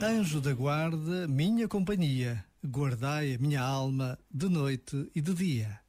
Anjo 0.00 0.40
da 0.40 0.54
guarda, 0.54 1.26
minha 1.26 1.66
companhia, 1.66 2.44
guardai 2.64 3.34
a 3.34 3.38
minha 3.38 3.60
alma 3.60 4.16
de 4.30 4.48
noite 4.48 5.10
e 5.12 5.20
de 5.20 5.34
dia. 5.34 5.80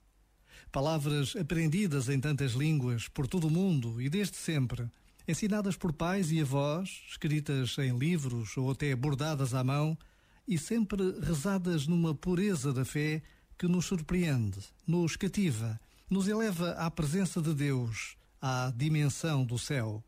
Palavras 0.71 1.35
aprendidas 1.35 2.09
em 2.09 2.19
tantas 2.19 2.53
línguas 2.53 3.07
por 3.07 3.27
todo 3.27 3.47
o 3.47 3.51
mundo 3.51 4.01
e 4.01 4.09
desde 4.09 4.35
sempre, 4.35 4.89
ensinadas 5.27 5.77
por 5.77 5.93
pais 5.93 6.31
e 6.31 6.41
avós, 6.41 7.03
escritas 7.07 7.77
em 7.77 7.97
livros 7.97 8.57
ou 8.57 8.71
até 8.71 8.95
bordadas 8.95 9.53
à 9.53 9.63
mão 9.63 9.95
e 10.47 10.57
sempre 10.57 11.19
rezadas 11.21 11.85
numa 11.85 12.15
pureza 12.15 12.73
da 12.73 12.83
fé 12.83 13.21
que 13.59 13.67
nos 13.67 13.85
surpreende, 13.85 14.59
nos 14.87 15.15
cativa, 15.15 15.79
nos 16.09 16.27
eleva 16.27 16.71
à 16.71 16.89
presença 16.89 17.41
de 17.41 17.53
Deus, 17.53 18.17
à 18.41 18.73
dimensão 18.75 19.45
do 19.45 19.59
céu. 19.59 20.03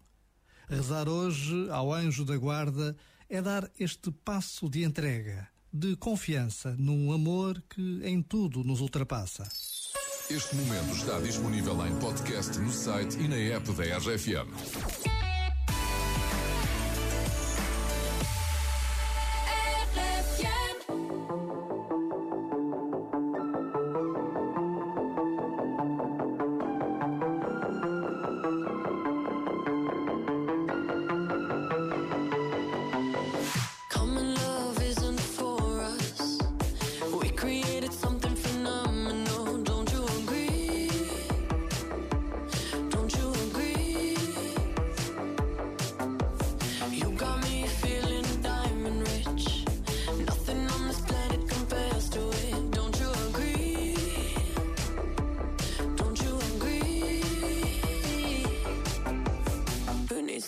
Rezar 0.68 1.08
hoje 1.08 1.70
ao 1.70 1.94
anjo 1.94 2.26
da 2.26 2.36
guarda 2.36 2.98
é 3.32 3.42
dar 3.42 3.72
este 3.80 4.12
passo 4.12 4.70
de 4.70 4.84
entrega, 4.84 5.48
de 5.72 5.96
confiança 5.96 6.76
num 6.78 7.14
amor 7.14 7.64
que 7.70 8.02
em 8.04 8.22
tudo 8.22 8.62
nos 8.62 8.82
ultrapassa. 8.82 9.48
Este 10.30 10.54
momento 10.54 10.94
está 10.94 11.18
disponível 11.22 11.88
em 11.88 11.98
podcast 11.98 12.60
no 12.60 12.72
site 12.72 13.18
e 13.20 13.30
na 13.30 13.38
app 13.38 13.72
da 13.72 13.98
RFM. 13.98 15.21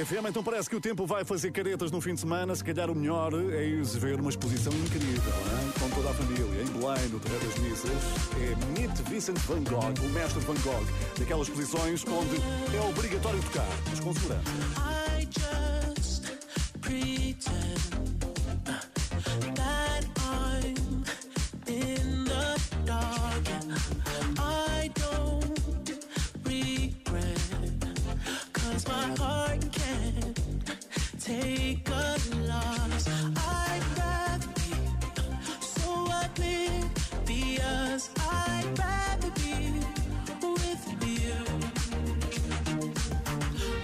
RFM, 0.00 0.28
então 0.30 0.42
parece 0.42 0.70
que 0.70 0.74
o 0.74 0.80
tempo 0.80 1.04
vai 1.04 1.24
fazer 1.24 1.50
caretas 1.50 1.90
no 1.90 2.00
fim 2.00 2.14
de 2.14 2.20
semana. 2.20 2.54
Se 2.54 2.64
calhar 2.64 2.90
o 2.90 2.94
melhor 2.94 3.34
é 3.34 3.66
ir 3.66 3.82
ver 3.82 4.18
uma 4.18 4.30
exposição 4.30 4.72
incrível, 4.72 5.32
hein? 5.32 5.72
com 5.78 5.90
toda 5.90 6.08
a 6.08 6.14
família, 6.14 6.62
em 6.62 6.66
Belém, 6.66 7.08
no 7.10 7.20
Terreiro 7.20 7.46
das 7.46 7.58
Missas. 7.58 7.90
É 8.40 8.80
Meet 8.80 8.96
Vincent 9.10 9.38
Van 9.40 9.62
Gogh, 9.64 9.92
o 10.02 10.08
mestre 10.10 10.40
Van 10.40 10.54
Gogh, 10.62 10.86
daquelas 11.18 11.48
exposições 11.48 12.02
onde 12.06 12.36
é 12.74 12.80
obrigatório 12.88 13.40
tocar, 13.42 13.68
mas 13.90 14.00
com 14.00 14.14
segurança. 14.14 14.50
I 14.78 15.28
just 15.30 16.32
pretend. 16.80 17.59
take 31.30 31.88
a 31.88 32.16
loss. 32.50 33.04
I'd 33.36 33.84
rather 33.98 34.50
be 34.58 34.72
so 35.78 35.90
oblivious. 36.22 38.02
I'd 38.18 38.68
rather 38.84 39.30
be 39.42 39.54
with 40.56 40.84
you. 41.16 41.36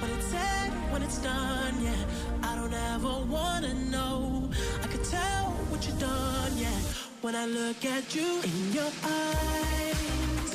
When 0.01 0.11
it's 0.17 0.27
said, 0.35 0.71
when 0.93 1.03
it's 1.03 1.19
done, 1.19 1.75
yeah, 1.89 2.49
I 2.49 2.57
don't 2.57 2.77
ever 2.93 3.15
wanna 3.37 3.75
know. 3.95 4.51
I 4.83 4.87
could 4.89 5.05
tell 5.05 5.45
what 5.71 5.87
you've 5.87 6.01
done, 6.01 6.53
yeah, 6.57 6.79
when 7.23 7.35
I 7.37 7.47
look 7.47 7.85
at 7.85 8.15
you 8.17 8.31
in 8.51 8.73
your 8.73 8.93
eyes. 9.05 10.53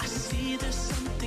I 0.00 0.06
see 0.06 0.56
there's 0.56 0.82
something. 0.92 1.23